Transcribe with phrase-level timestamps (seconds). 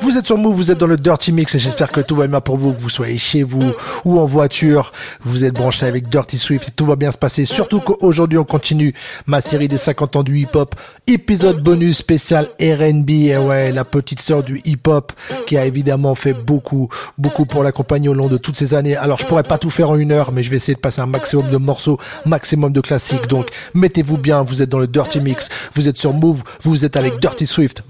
[0.00, 2.26] Vous êtes sur Move, vous êtes dans le Dirty Mix et j'espère que tout va
[2.26, 3.72] bien pour vous, que vous soyez chez vous
[4.04, 4.92] ou en voiture.
[5.22, 7.46] Vous êtes branché avec Dirty Swift et tout va bien se passer.
[7.46, 8.92] Surtout qu'aujourd'hui on continue
[9.26, 10.74] ma série des 50 ans du hip-hop,
[11.06, 13.10] épisode bonus spécial R&B.
[13.10, 15.12] Et ouais, la petite sœur du hip-hop
[15.46, 16.88] qui a évidemment fait beaucoup,
[17.18, 18.96] beaucoup pour l'accompagner au long de toutes ces années.
[18.96, 21.00] Alors je pourrais pas tout faire en une heure, mais je vais essayer de passer
[21.00, 23.26] un maximum de morceaux, maximum de classiques.
[23.26, 26.96] Donc mettez-vous bien, vous êtes dans le Dirty Mix, vous êtes sur Move, vous êtes
[26.96, 27.82] avec Dirty Swift.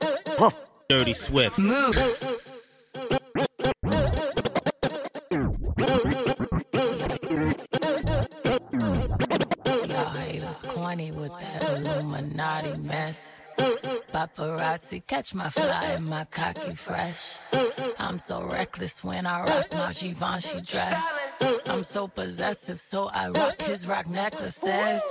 [0.00, 0.52] Valendir
[0.88, 1.58] Dirty Swift.
[1.58, 1.96] Move.
[9.86, 13.40] Y'all haters corny with that Illuminati mess.
[14.12, 17.36] Paparazzi catch my fly and my cocky fresh.
[17.98, 21.02] I'm so reckless when I rock my Givenchy dress.
[21.66, 25.02] I'm so possessive, so I rock his Roc necklaces.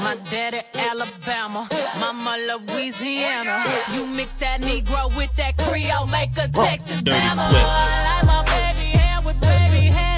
[0.00, 1.68] My daddy Alabama,
[2.00, 3.64] mama Louisiana.
[3.94, 7.50] You mix that Negro with that Creole, make a Texas Dirty Bama.
[7.50, 10.17] I like my baby heir with baby hair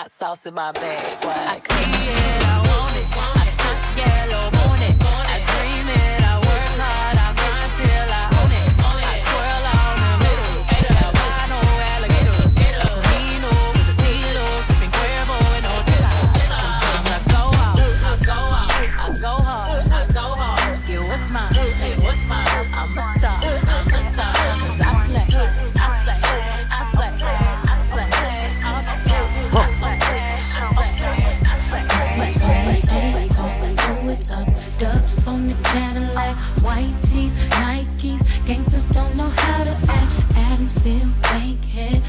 [0.00, 1.60] hot sauce in my bag, swag.
[1.68, 3.04] I see it, I want it.
[3.20, 4.79] I stuck yellow on
[35.50, 38.22] The Cadillac, white tees, Nikes.
[38.46, 40.12] Gangsters don't know how to act.
[40.38, 41.99] Adamsville, Bankhead, College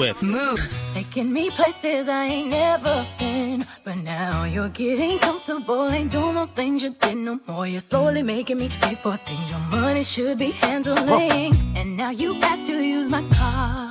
[0.00, 0.22] Dirty Swift.
[0.22, 0.94] Move.
[0.94, 3.64] Taking me places I ain't never been.
[3.84, 5.90] But now you're getting comfortable.
[5.90, 7.66] Ain't doing those things you did no more.
[7.66, 11.54] You're slowly making me pay for things your money should be handling.
[11.76, 13.88] And now you ask to use my car.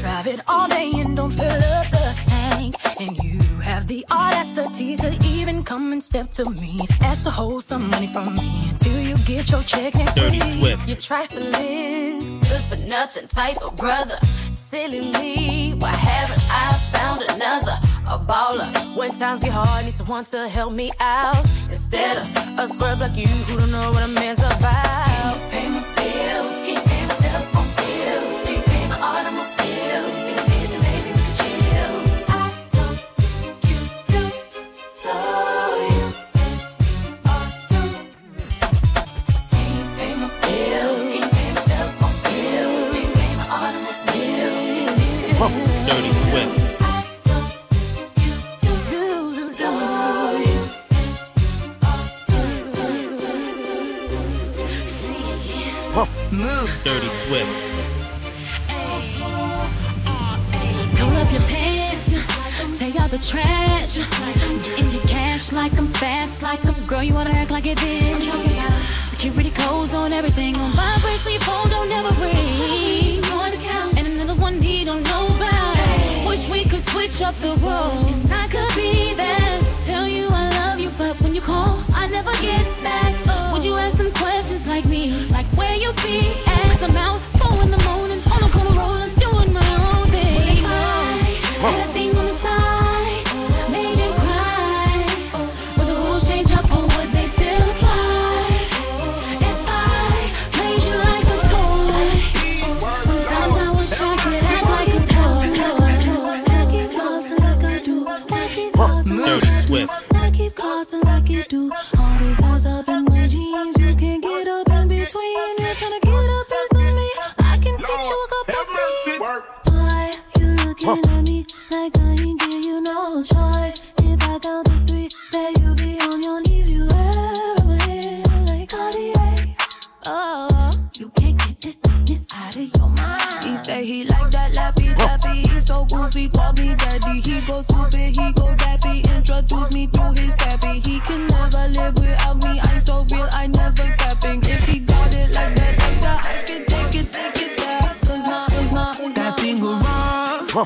[0.00, 2.74] Drive it all day and don't fill up the tank.
[3.00, 6.78] And you have the audacity to even come and step to me.
[7.00, 10.58] Ask to hold some money from me until you get your check next Dirty week.
[10.58, 10.88] Swift.
[10.88, 14.18] You're trifling, good for nothing type of brother.
[14.70, 17.72] Silly me, why haven't I found another?
[18.06, 18.68] A baller.
[18.94, 21.42] When times get hard, need someone to help me out.
[21.70, 22.26] Instead of
[22.58, 25.06] a scrub like you who don't know what a man's about.
[25.08, 26.47] Can you pay my bills?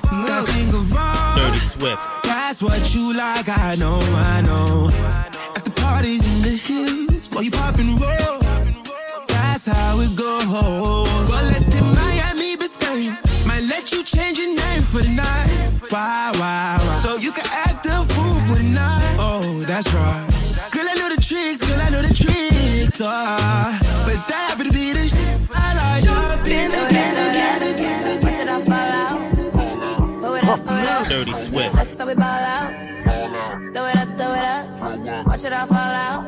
[0.01, 2.01] Dirty Swift.
[2.25, 4.91] That's what you like, I know, I know.
[5.57, 8.39] At the parties in the hills, while you pop and roll.
[9.29, 10.47] That's how it goes.
[10.47, 13.19] Well, let's in Miami, Biscayne.
[13.47, 15.71] Might let you change your name for the night.
[15.91, 16.99] Wow, wow, wow.
[17.01, 19.17] So you can act a fool for the night.
[19.19, 20.27] Oh, that's right.
[20.71, 23.01] Girl, I know the tricks, girl, I know the tricks.
[23.05, 23.79] Ah,
[35.45, 36.23] it all fall out.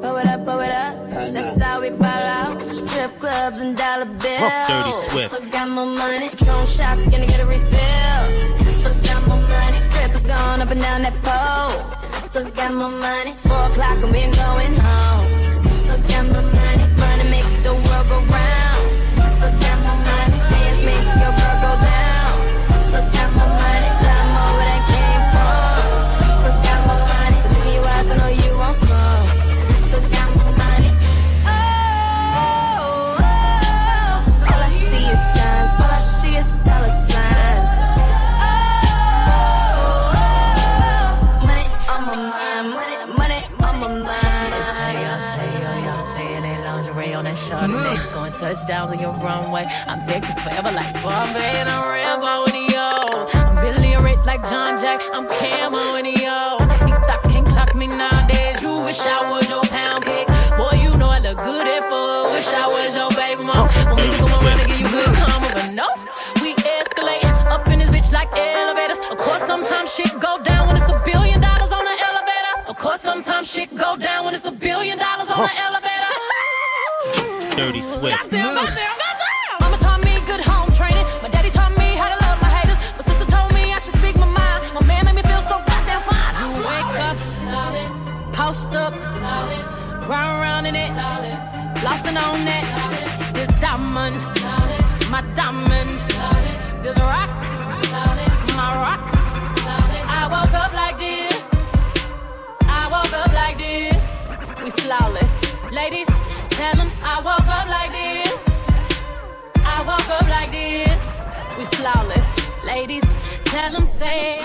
[0.00, 0.94] Throw it up, throw it up.
[1.32, 2.70] That's how we ball out.
[2.70, 4.68] Strip clubs and dollar bills.
[4.68, 5.34] Dirty Swift.
[5.34, 6.28] Still got more money.
[6.28, 8.22] Shots, gonna get a refill.
[8.78, 9.78] Still got more money.
[9.78, 12.28] Strippers going up and down that pole.
[12.28, 13.34] Still got more money.
[13.36, 15.24] Four o'clock and we going home.
[15.82, 16.84] Still got more money.
[17.02, 18.59] Money make the world go round.
[48.50, 49.64] Touchdowns on your runway.
[49.86, 52.90] I'm Texas forever like Bun B, and I'm Rambo in yo.
[53.38, 55.00] I'm Billy Red like John Jack.
[55.14, 56.58] I'm Camo in yo.
[56.82, 58.60] These thoughts can't clock me nowadays.
[58.60, 60.26] You wish I was your pound cake.
[60.58, 62.26] Boy, you know I look good at four.
[62.34, 63.54] Wish I was your baby mom.
[63.54, 63.84] Oh.
[63.86, 65.86] Want me to come around and give you good karma, but no.
[66.42, 67.22] We escalate
[67.54, 68.98] up in this bitch like elevators.
[69.14, 72.66] Of course, sometimes shit go down when it's a billion dollars on the elevator.
[72.66, 76.10] Of course, sometimes shit go down when it's a billion dollars on the elevator.
[77.56, 78.39] Dirty Swift.
[93.70, 94.20] Diamond,
[95.12, 96.00] my diamond.
[96.82, 97.30] This rock,
[98.58, 99.04] my rock.
[100.18, 101.36] I woke up like this.
[102.62, 104.02] I woke up like this.
[104.64, 105.34] We flawless.
[105.70, 106.08] Ladies,
[106.50, 108.40] tell them I woke up like this.
[109.64, 111.02] I woke up like this.
[111.56, 112.28] We flawless.
[112.64, 113.04] Ladies,
[113.44, 114.40] tell them say.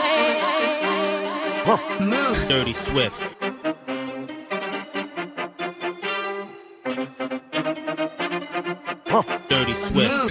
[1.66, 1.84] Dirty
[2.14, 2.50] Swift.
[2.50, 3.45] Dirty Swift.
[9.96, 10.25] Looking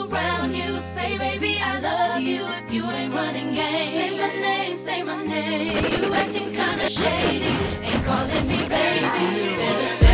[0.00, 2.42] around you, say, baby, I love you.
[2.44, 3.92] If you ain't running game.
[3.92, 5.84] Say my name, say my name.
[6.02, 7.54] You acting kinda shady.
[7.82, 10.09] Ain't calling me baby.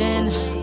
[0.00, 0.59] Motivation.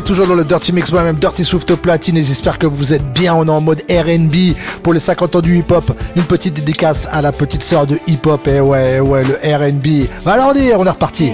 [0.00, 3.12] toujours dans le Dirty Mix, moi-même Dirty Swift au platine et j'espère que vous êtes
[3.12, 3.34] bien.
[3.34, 5.90] On est en mode RB pour les 50 ans du hip-hop.
[6.16, 8.46] Une petite dédicace à la petite sœur de hip-hop.
[8.48, 10.08] Et ouais, ouais, le RB.
[10.24, 11.32] Va leur dire, on est reparti.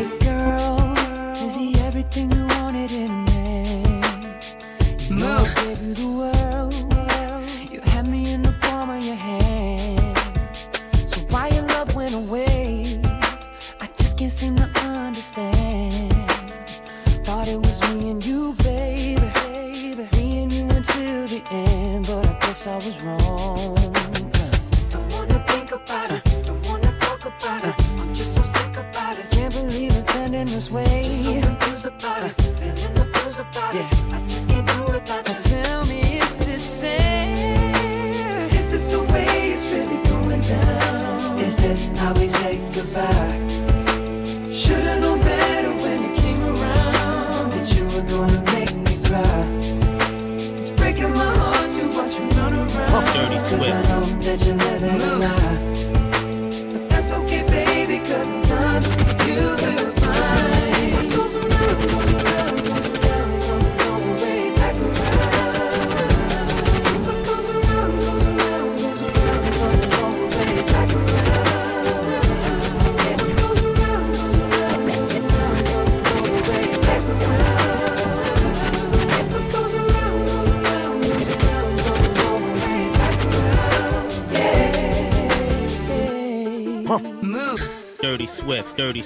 [30.47, 31.22] this way.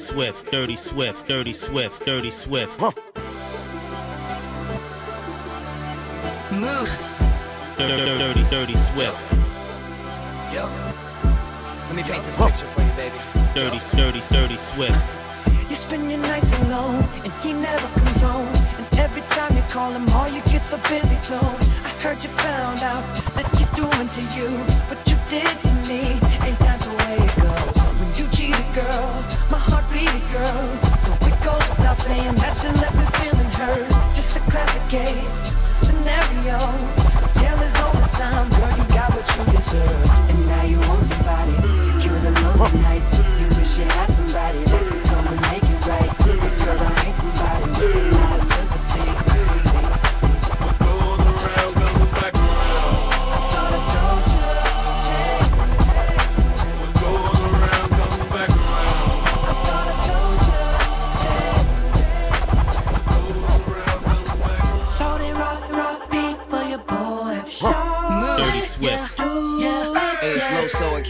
[0.07, 2.81] Swift, Dirty Swift, Dirty Swift, Dirty Swift.
[2.81, 2.93] Huh.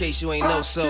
[0.07, 0.83] case you ain't know so.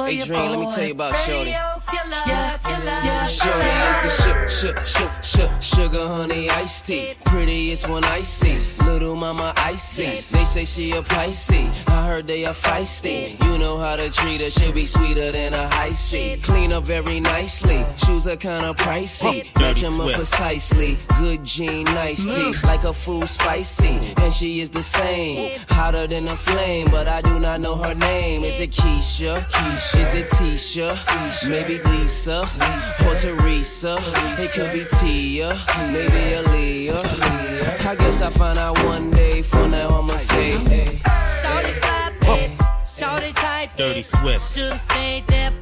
[0.00, 1.50] Adrian, let me tell you about Shorty.
[1.50, 1.80] Yeah,
[2.26, 7.14] yeah is the shook, shook, shook, shook, sugar honey iced tea.
[7.24, 8.56] Prettiest one I see.
[8.84, 10.06] Little mama icy.
[10.06, 11.68] They say she a Pisces.
[11.88, 13.42] I heard they are feisty.
[13.44, 14.50] You know how to treat her.
[14.50, 16.38] She'll be sweeter than a high C.
[16.42, 17.84] Clean up very nicely.
[17.96, 19.54] Shoes are kinda pricey.
[19.58, 20.96] Match 'em up precisely.
[21.18, 22.34] Good jean, nice mm.
[22.34, 22.66] tea.
[22.66, 23.98] Like a food spicy.
[24.18, 25.58] And she is the same.
[25.68, 26.88] Hotter than a flame.
[26.90, 28.44] But I do not know her name.
[28.44, 29.40] Is it Keisha?
[29.50, 30.00] Keisha.
[30.00, 30.94] Is it Tisha?
[30.94, 31.48] Tisha.
[31.48, 32.48] Maybe Lisa.
[32.58, 33.15] Lisa.
[33.16, 33.96] Or Teresa.
[34.38, 35.58] It could be Tia.
[35.90, 37.86] Maybe Aaliyah.
[37.86, 39.42] I guess I'll find out one day.
[39.42, 41.00] For now, I'ma say, hey.
[41.40, 42.50] Shorty fly, babe.
[42.86, 43.86] Shorty tight, babe.
[43.88, 44.52] Dirty Swift.
[44.52, 45.52] Should've stayed there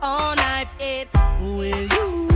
[0.00, 1.08] all night, babe.
[1.40, 2.28] Will you?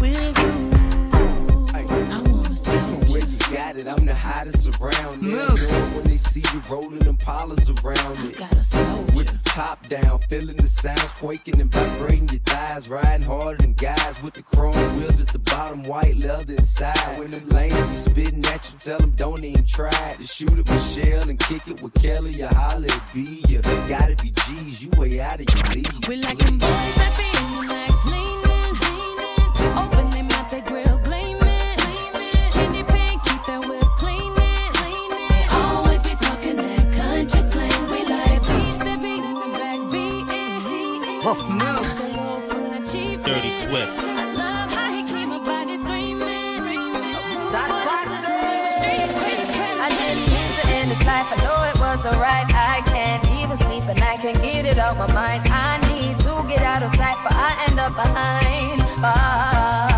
[0.00, 0.52] Will you?
[3.08, 5.22] Where you got it, I'm the hottest around.
[5.22, 8.38] They it when they see you rolling them polars around it.
[9.14, 13.72] With the top down, feeling the sounds quaking and vibrating your thighs, riding harder than
[13.72, 17.18] guys with the chrome wheels at the bottom, white leather inside.
[17.18, 20.70] When them lanes be spitting at you, tell them don't even try to shoot at
[20.70, 23.42] Michelle and kick it with Kelly or holla at B.
[23.48, 26.06] You gotta be G's, you way out of your league.
[26.06, 27.27] We like them boys that be
[50.56, 51.26] to end this life.
[51.30, 52.46] I know it wasn't right.
[52.54, 55.46] I can't even sleep and I can't get it my mind.
[55.50, 59.97] I need to get out of sight, but I end up behind.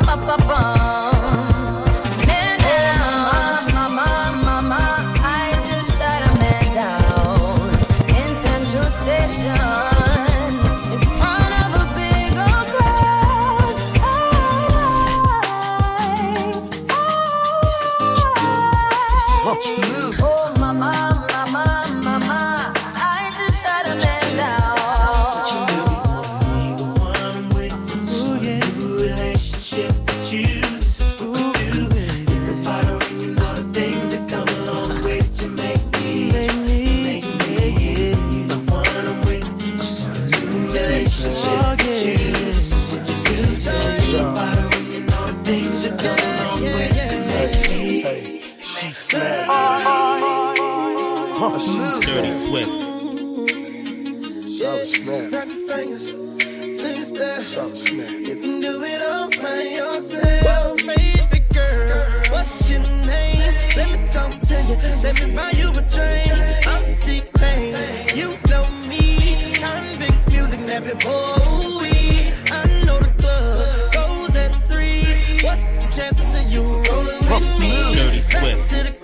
[54.83, 57.39] Snap your fingers, please there.
[57.39, 62.21] You can do it all by yourself, baby girl.
[62.31, 63.53] What's your name?
[63.77, 64.75] Let me talk to you.
[65.03, 66.65] Let me buy you a drink.
[66.65, 67.75] I'm T-Pain.
[68.15, 69.53] You know me.
[69.53, 72.33] Convict music, Nappy Boy.
[72.51, 75.41] I know the club goes at three.
[75.43, 77.93] What's the chances of you rolling with me?
[77.93, 79.00] Dirty Swift.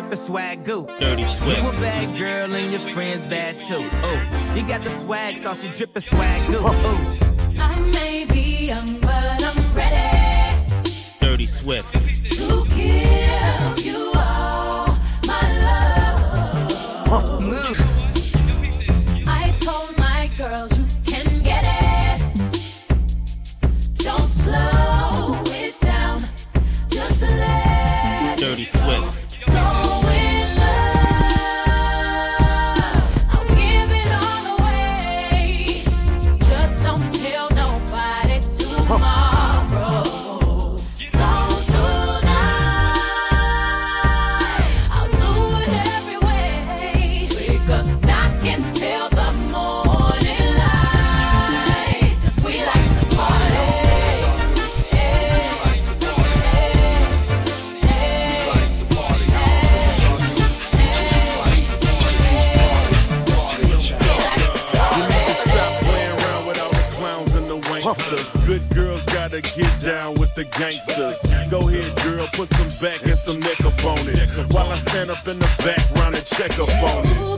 [0.00, 0.86] Swag, so swag goo.
[0.98, 1.80] Dirty You a Swift.
[1.80, 3.76] bad girl and your friends bad too.
[3.76, 6.58] Ooh, you got the swag, so she drippin' swag goo.
[6.58, 7.60] Ooh.
[7.60, 10.74] I may be young, but I'm ready
[11.20, 11.99] Dirty Swift.
[70.60, 71.22] gangsters.
[71.50, 74.52] Go ahead, girl, put some back and some neck up on it.
[74.52, 77.29] While I stand up in the background and check up on it.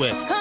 [0.00, 0.39] with.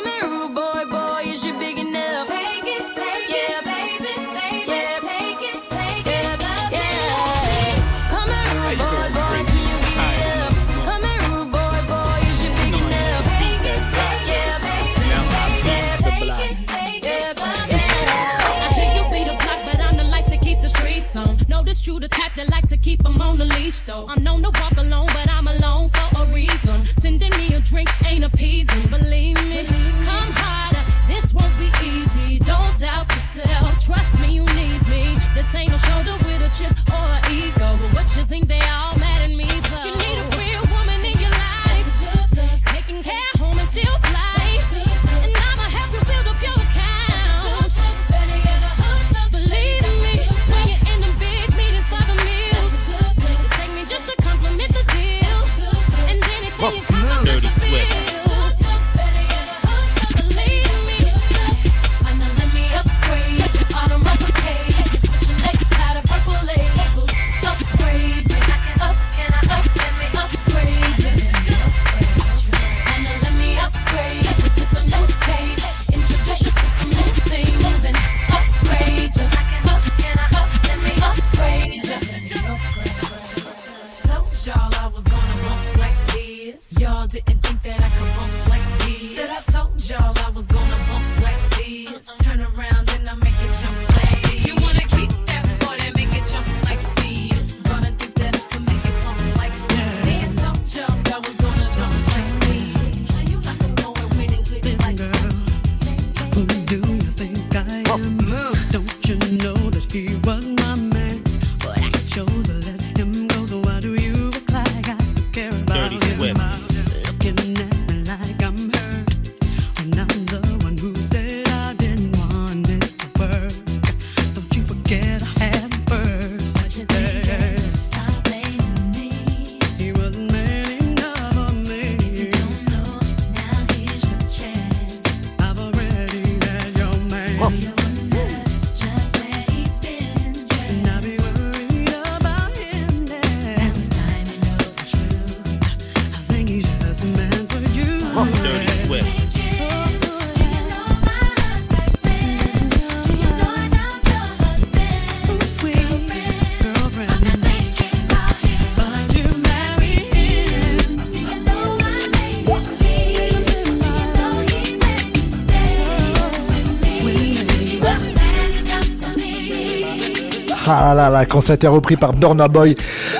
[171.28, 172.76] quand ça a été repris par Burna Boy,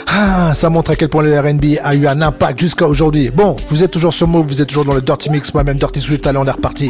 [0.08, 3.30] ah, ça montre à quel point le R&B a eu un impact jusqu'à aujourd'hui.
[3.34, 6.00] Bon, vous êtes toujours sur Move, vous êtes toujours dans le Dirty Mix, moi-même Dirty
[6.00, 6.90] Swift, allez on est reparti.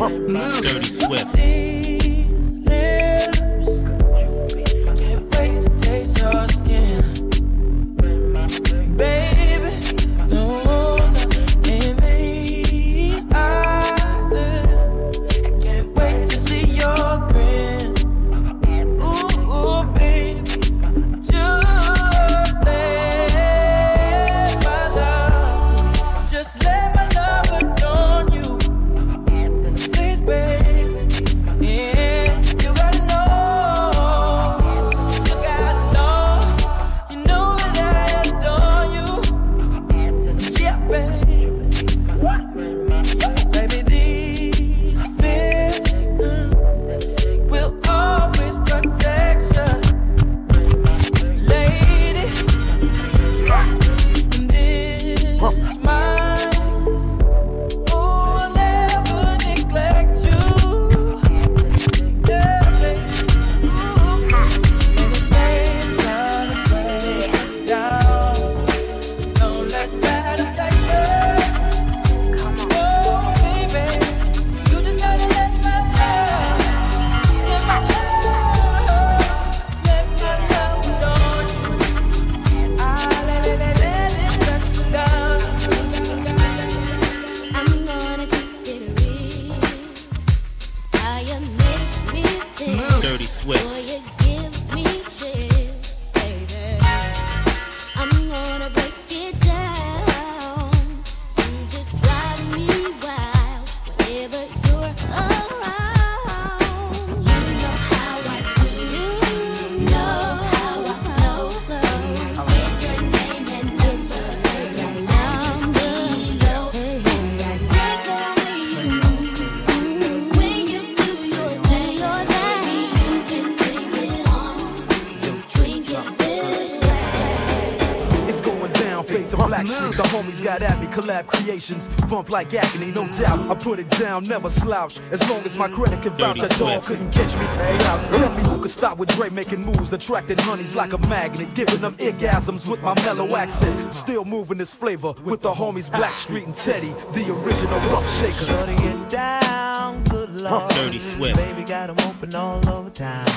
[131.60, 133.52] Temptations bump like agony, no doubt.
[133.52, 135.00] I put it down, never slouch.
[135.12, 137.46] As long as my credit can vouch, that dog couldn't catch me.
[137.46, 137.78] Say.
[137.78, 141.82] Tell me who could stop with Dre making moves, attracting honeys like a magnet, giving
[141.82, 143.94] them orgasms with my mellow accent.
[143.94, 148.48] Still moving this flavor with the homies Blackstreet and Teddy, the original rough shakers.
[148.48, 150.70] Shutting it down, good lord.
[150.72, 151.36] Dirty Swift.
[151.36, 153.28] Baby got them open all over town.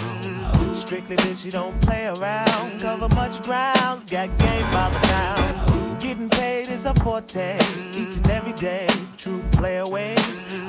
[0.74, 2.80] Strictly bitch, you don't play around.
[2.80, 5.81] Cover much grounds, got game by the town.
[6.12, 7.56] Getting paid is a forte.
[7.94, 8.86] Each and every day,
[9.16, 10.14] true play away.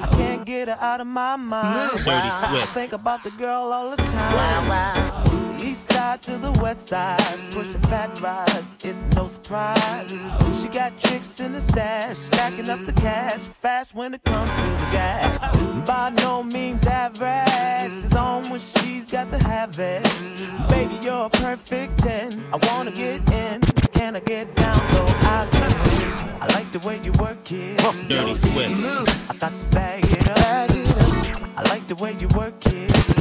[0.01, 1.89] I can't get her out of my mind.
[1.97, 2.13] Dirty Swift.
[2.13, 4.33] I think about the girl all the time.
[4.33, 5.57] Wow, wow.
[5.61, 7.19] East side to the west side,
[7.51, 10.09] pushing fat rise, it's no surprise.
[10.61, 14.61] She got tricks in the stash, stacking up the cash, fast when it comes to
[14.61, 15.57] the gas.
[15.85, 20.03] By no means average, it's on when she's got to have it.
[20.69, 22.45] Baby, you're a perfect 10.
[22.53, 23.72] I wanna get in
[24.03, 25.47] can I get down so I?
[26.41, 27.77] I like the way you work it.
[28.09, 29.09] Dirty Swift.
[29.29, 30.37] I thought to bag it up.
[31.57, 33.12] I like the way you work it.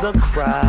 [0.00, 0.59] the cry.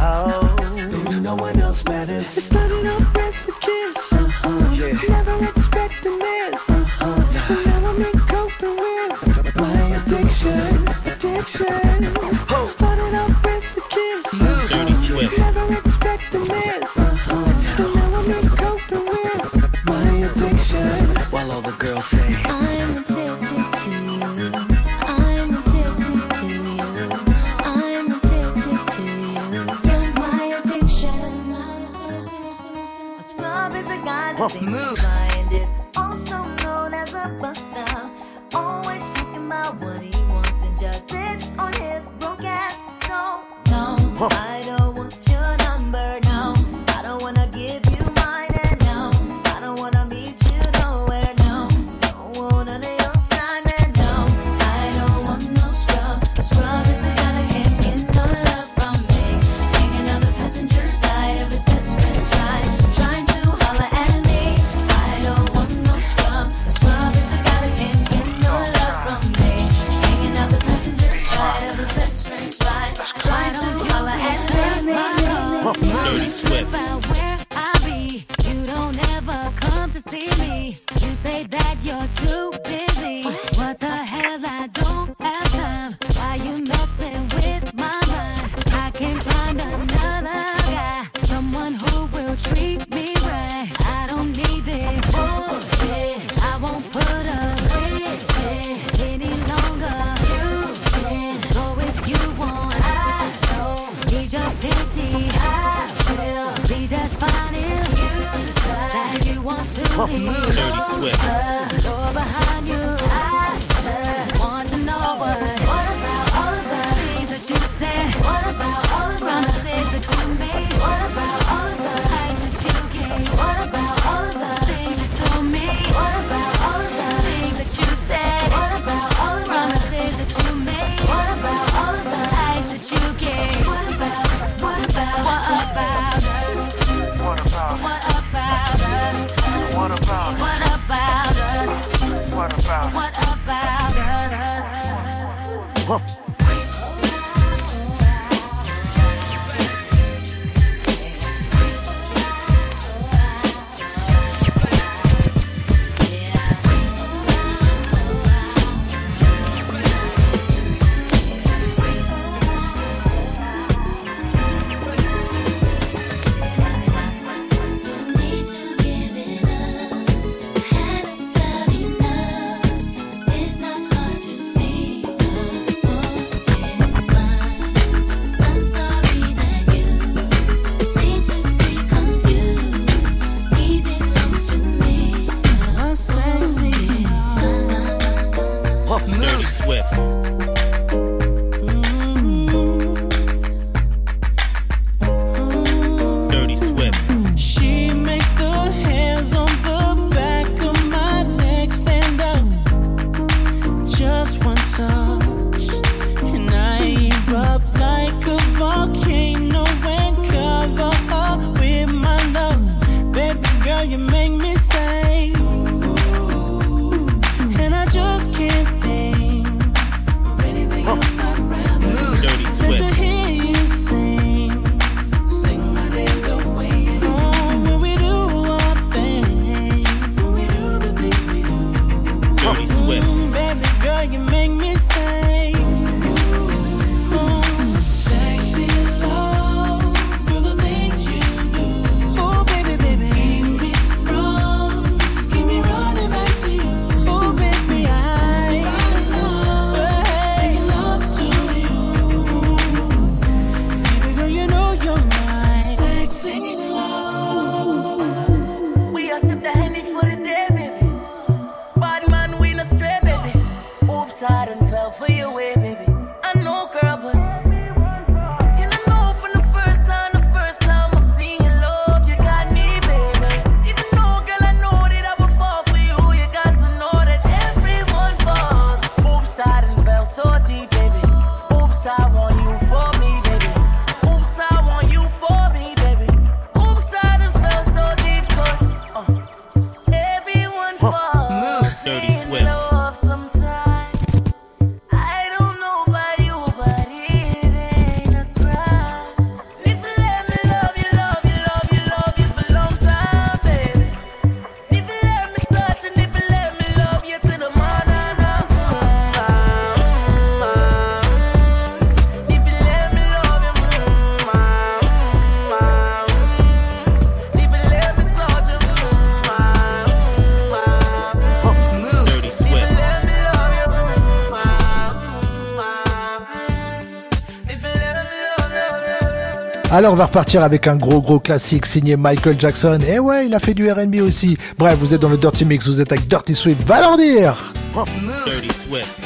[329.82, 332.78] Alors on va repartir avec un gros gros classique signé Michael Jackson.
[332.88, 334.38] Et ouais, il a fait du RB aussi.
[334.56, 336.62] Bref, vous êtes dans le Dirty Mix, vous êtes avec Dirty Swift.
[336.68, 339.01] Va leur dire Dirty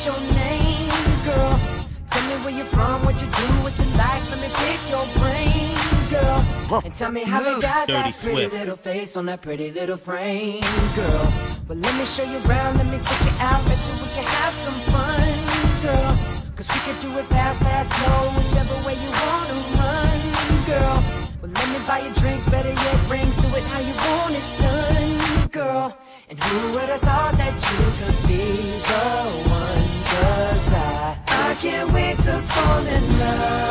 [0.00, 0.88] what's your name,
[1.26, 1.60] girl?
[2.08, 4.22] Tell me where you're from, what you do, what you like.
[4.30, 5.76] Let me pick your brain,
[6.08, 6.82] girl.
[6.84, 9.98] And tell me how they got Dirty that pretty little face on that pretty little
[9.98, 10.62] frame,
[10.96, 11.32] girl.
[11.68, 14.24] But let me show you around, let me take you out, bet you we can
[14.24, 15.36] have some fun,
[15.82, 16.16] girl.
[16.56, 20.20] Cause we can do it fast, fast, slow, whichever way you wanna run,
[20.66, 21.04] girl.
[21.42, 24.62] But let me buy you drinks, better yet rings, do it how you want it
[24.62, 25.19] done
[25.50, 25.96] girl.
[26.28, 29.06] And who would have thought that you could be the
[29.50, 30.04] one?
[30.04, 33.70] Cause I, I can't wait to fall in love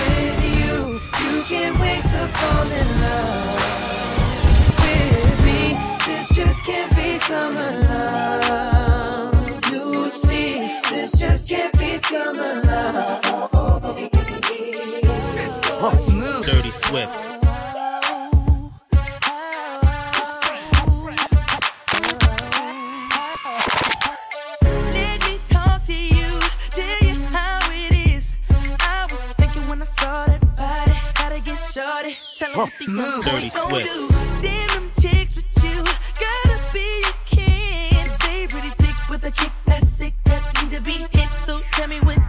[0.00, 1.00] with you.
[1.24, 3.60] You can't wait to fall in love
[4.82, 5.78] with me.
[6.06, 9.72] This just can't be summer love.
[9.72, 13.20] You see, this just can't be summer love.
[15.82, 16.42] Huh.
[16.42, 17.49] Dirty Swift.
[32.52, 33.50] Dirty
[34.42, 38.10] Damn them chicks with you, gotta be a king.
[38.24, 41.28] They pretty thick with a kick that's sick that need to be hit.
[41.44, 42.19] So tell me when.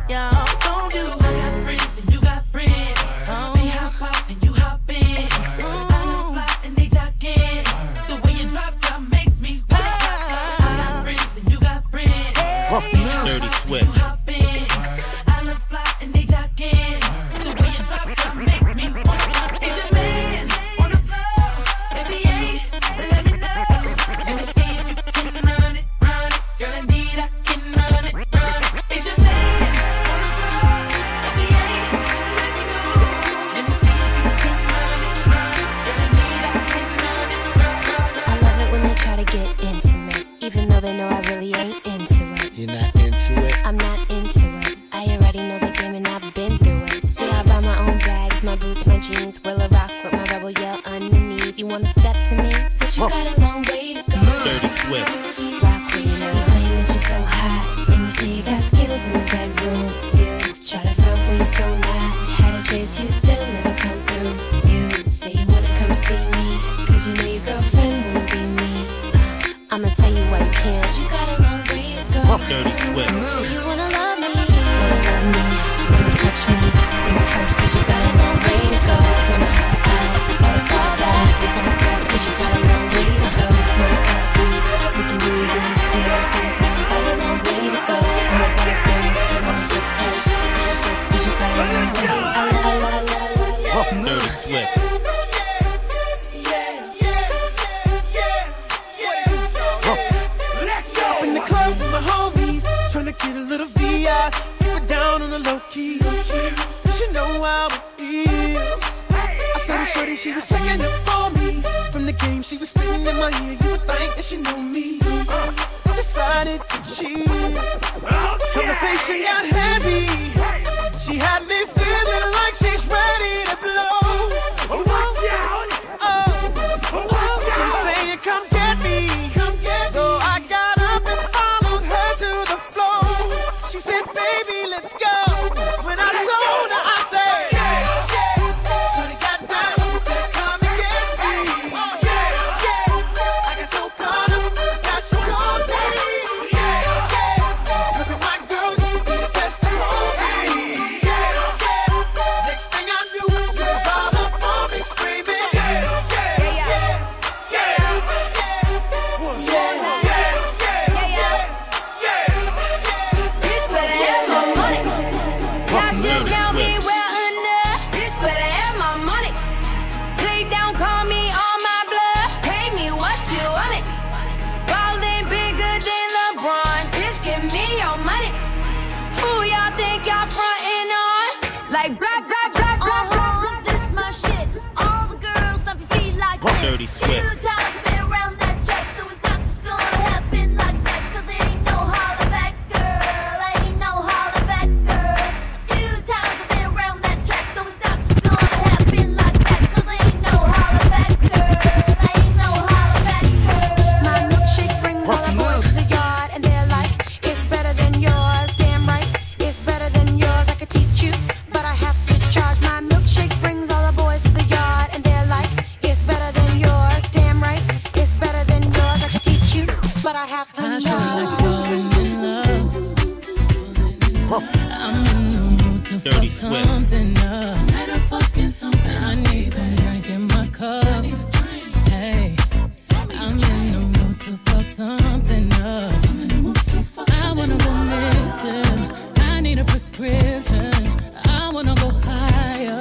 [240.04, 242.80] I wanna go higher.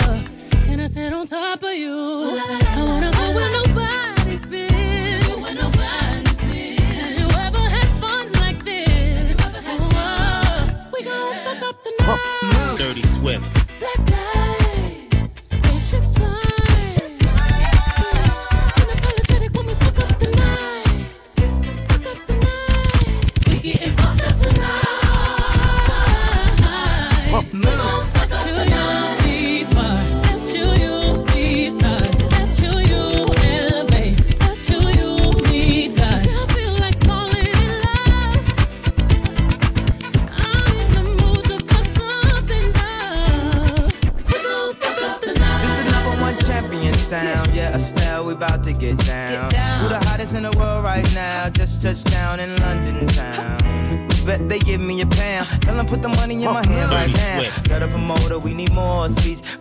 [0.64, 1.92] Can I sit on top of you?
[1.92, 3.19] I wanna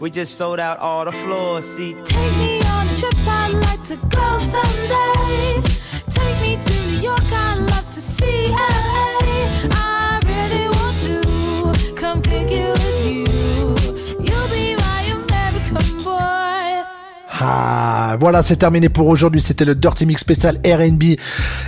[0.09, 2.01] We just sold out all the floor seats.
[2.09, 5.61] Take me on a trip, I'd like to go someday.
[6.09, 9.69] Take me to New York, I'd love to see LA.
[9.69, 9.88] I
[18.19, 19.39] Voilà, c'est terminé pour aujourd'hui.
[19.39, 21.15] C'était le Dirty Mix spécial R&B,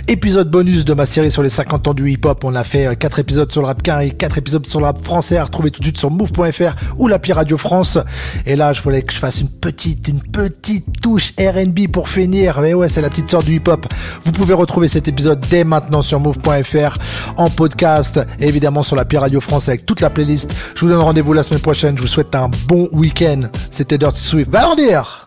[0.08, 2.44] épisode bonus de ma série sur les 50 ans du hip-hop.
[2.44, 5.02] On a fait euh, 4 épisodes sur le rap carré, 4 épisodes sur le rap
[5.02, 7.98] français à retrouver tout de suite sur move.fr ou l'appli Radio France.
[8.44, 12.60] Et là, je voulais que je fasse une petite, une petite touche R&B pour finir.
[12.60, 13.86] Mais ouais, c'est la petite sœur du hip-hop.
[14.24, 16.98] Vous pouvez retrouver cet épisode dès maintenant sur move.fr
[17.36, 20.52] en podcast et évidemment sur l'appli Radio France avec toute la playlist.
[20.74, 21.96] Je vous donne rendez-vous la semaine prochaine.
[21.96, 23.42] Je vous souhaite un bon week-end.
[23.70, 24.50] C'était Dirty Swift.
[24.50, 25.21] Va en dire!